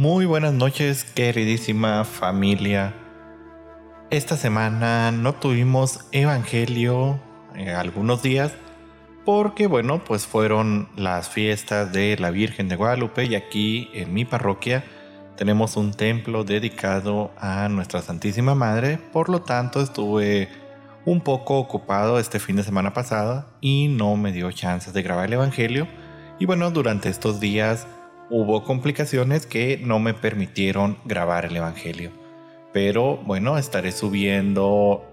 [0.00, 2.94] Muy buenas noches, queridísima familia.
[4.08, 7.20] Esta semana no tuvimos evangelio
[7.54, 8.54] eh, algunos días
[9.26, 14.24] porque bueno, pues fueron las fiestas de la Virgen de Guadalupe y aquí en mi
[14.24, 14.84] parroquia
[15.36, 20.48] tenemos un templo dedicado a Nuestra Santísima Madre, por lo tanto estuve
[21.04, 25.26] un poco ocupado este fin de semana pasada y no me dio chance de grabar
[25.26, 25.86] el evangelio
[26.38, 27.86] y bueno, durante estos días
[28.30, 32.12] hubo complicaciones que no me permitieron grabar el Evangelio.
[32.72, 35.04] Pero bueno, estaré subiendo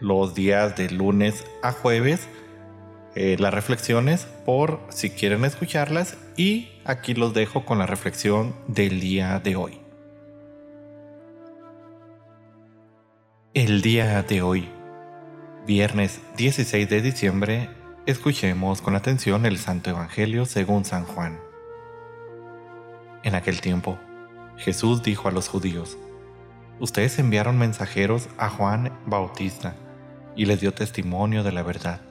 [0.00, 2.28] los días de lunes a jueves
[3.16, 9.00] eh, las reflexiones por si quieren escucharlas y aquí los dejo con la reflexión del
[9.00, 9.80] día de hoy.
[13.54, 14.68] El día de hoy,
[15.64, 17.70] viernes 16 de diciembre,
[18.04, 21.38] escuchemos con atención el Santo Evangelio según San Juan.
[23.24, 23.98] En aquel tiempo,
[24.58, 25.96] Jesús dijo a los judíos,
[26.78, 29.74] Ustedes enviaron mensajeros a Juan Bautista
[30.36, 32.02] y les dio testimonio de la verdad.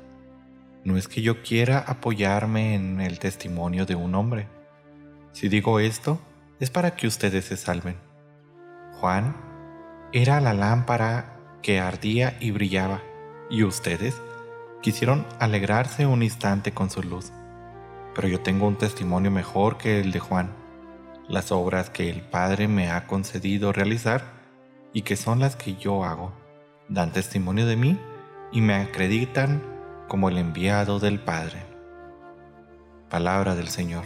[0.83, 4.47] No es que yo quiera apoyarme en el testimonio de un hombre.
[5.33, 6.19] Si digo esto,
[6.59, 7.95] es para que ustedes se salven.
[8.93, 9.35] Juan
[10.13, 13.03] era la lámpara que ardía y brillaba,
[13.51, 14.19] y ustedes
[14.81, 17.31] quisieron alegrarse un instante con su luz.
[18.15, 20.62] Pero yo tengo un testimonio mejor que el de Juan
[21.33, 24.21] las obras que el Padre me ha concedido realizar
[24.93, 26.31] y que son las que yo hago.
[26.89, 27.99] Dan testimonio de mí
[28.51, 29.63] y me acreditan
[30.07, 31.63] como el enviado del Padre.
[33.09, 34.03] Palabra del Señor.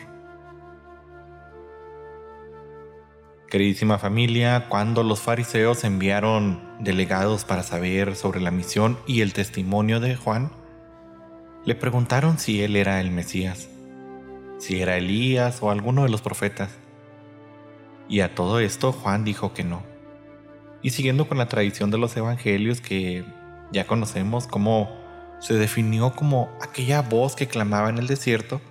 [3.50, 10.00] Queridísima familia, cuando los fariseos enviaron delegados para saber sobre la misión y el testimonio
[10.00, 10.52] de Juan,
[11.66, 13.70] le preguntaron si él era el Mesías,
[14.60, 16.70] si era Elías o alguno de los profetas.
[18.10, 19.84] Y a todo esto Juan dijo que no.
[20.82, 23.26] Y siguiendo con la tradición de los evangelios que
[23.72, 24.90] ya conocemos cómo
[25.40, 28.62] se definió como aquella voz que clamaba en el desierto,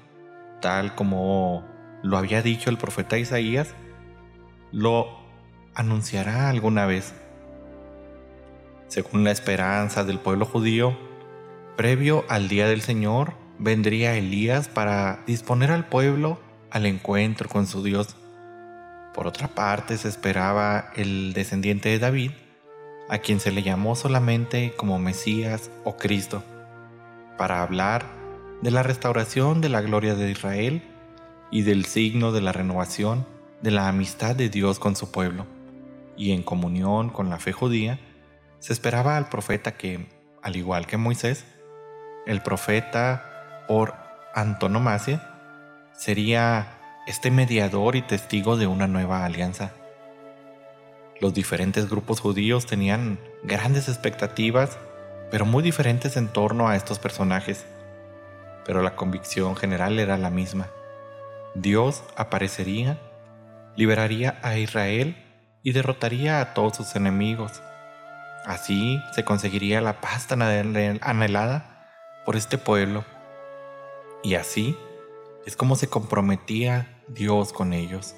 [0.60, 1.64] tal como
[2.02, 3.74] lo había dicho el profeta Isaías,
[4.72, 5.08] lo
[5.74, 7.14] anunciará alguna vez.
[8.88, 10.96] Según la esperanza del pueblo judío,
[11.76, 16.38] previo al día del Señor, vendría Elías para disponer al pueblo
[16.70, 18.16] al encuentro con su Dios.
[19.16, 22.32] Por otra parte, se esperaba el descendiente de David,
[23.08, 26.44] a quien se le llamó solamente como Mesías o Cristo,
[27.38, 28.04] para hablar
[28.60, 30.82] de la restauración de la gloria de Israel
[31.50, 33.26] y del signo de la renovación
[33.62, 35.46] de la amistad de Dios con su pueblo.
[36.18, 37.98] Y en comunión con la fe judía,
[38.58, 40.10] se esperaba al profeta que,
[40.42, 41.46] al igual que Moisés,
[42.26, 43.94] el profeta por
[44.34, 45.26] antonomasia,
[45.94, 46.75] sería
[47.06, 49.72] este mediador y testigo de una nueva alianza.
[51.20, 54.76] Los diferentes grupos judíos tenían grandes expectativas,
[55.30, 57.64] pero muy diferentes en torno a estos personajes.
[58.64, 60.68] Pero la convicción general era la misma.
[61.54, 62.98] Dios aparecería,
[63.76, 65.16] liberaría a Israel
[65.62, 67.62] y derrotaría a todos sus enemigos.
[68.44, 71.86] Así se conseguiría la paz tan anhelada
[72.24, 73.04] por este pueblo.
[74.24, 74.76] Y así
[75.46, 78.14] es como se comprometía Dios con ellos.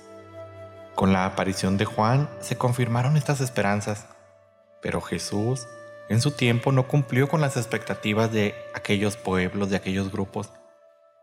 [0.94, 4.06] Con la aparición de Juan se confirmaron estas esperanzas,
[4.80, 5.66] pero Jesús
[6.08, 10.50] en su tiempo no cumplió con las expectativas de aquellos pueblos, de aquellos grupos,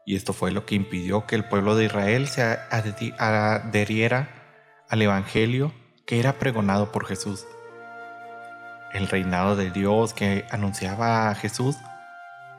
[0.05, 4.29] y esto fue lo que impidió que el pueblo de Israel se adheriera
[4.87, 5.73] al Evangelio
[6.05, 7.47] que era pregonado por Jesús.
[8.93, 11.75] El reinado de Dios que anunciaba a Jesús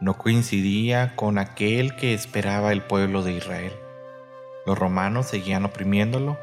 [0.01, 3.73] no coincidía con aquel que esperaba el pueblo de Israel.
[4.67, 6.37] Los romanos seguían oprimiéndolo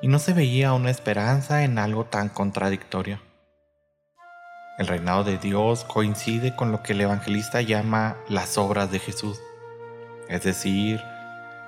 [0.00, 3.18] y no se veía una esperanza en algo tan contradictorio.
[4.78, 9.40] El reinado de Dios coincide con lo que el evangelista llama las obras de Jesús,
[10.28, 11.02] es decir,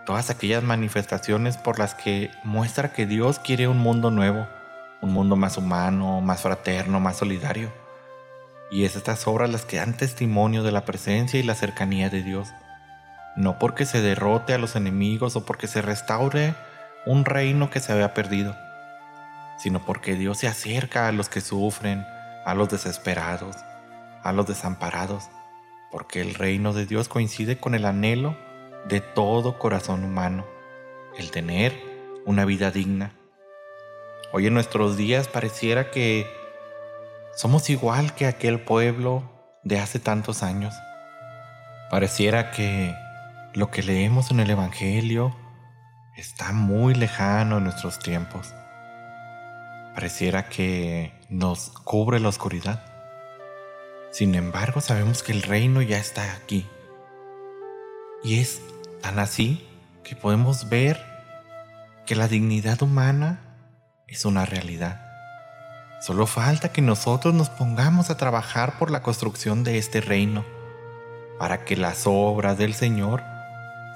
[0.07, 4.47] todas aquellas manifestaciones por las que muestra que Dios quiere un mundo nuevo,
[5.01, 7.73] un mundo más humano, más fraterno, más solidario.
[8.71, 12.23] Y es estas obras las que dan testimonio de la presencia y la cercanía de
[12.23, 12.49] Dios
[13.39, 16.55] no porque se derrote a los enemigos o porque se restaure
[17.07, 18.57] un reino que se había perdido,
[19.59, 22.05] sino porque Dios se acerca a los que sufren,
[22.45, 23.55] a los desesperados,
[24.25, 25.31] a los desamparados,
[25.93, 28.37] porque el reino de Dios coincide con el anhelo
[28.89, 30.45] de todo corazón humano,
[31.17, 31.81] el tener
[32.27, 33.13] una vida digna.
[34.33, 36.29] Hoy en nuestros días pareciera que
[37.37, 39.23] somos igual que aquel pueblo
[39.63, 40.75] de hace tantos años.
[41.89, 42.97] Pareciera que
[43.55, 45.35] lo que leemos en el Evangelio
[46.17, 48.55] está muy lejano en nuestros tiempos.
[49.95, 52.85] pareciera que nos cubre la oscuridad.
[54.13, 56.69] Sin embargo, sabemos que el reino ya está aquí.
[58.23, 58.61] Y es
[59.03, 59.67] tan así
[60.05, 61.05] que podemos ver
[62.07, 63.41] que la dignidad humana
[64.07, 65.03] es una realidad.
[66.01, 70.45] Solo falta que nosotros nos pongamos a trabajar por la construcción de este reino,
[71.41, 73.23] para que las obras del Señor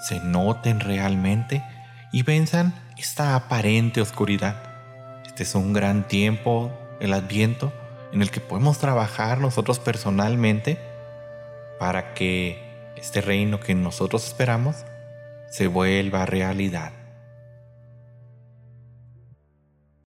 [0.03, 1.65] se noten realmente
[2.13, 4.57] y venzan esta aparente oscuridad.
[5.27, 6.71] Este es un gran tiempo,
[7.01, 7.73] el adviento,
[8.13, 10.79] en el que podemos trabajar nosotros personalmente
[11.79, 14.85] para que este reino que nosotros esperamos
[15.49, 16.93] se vuelva realidad.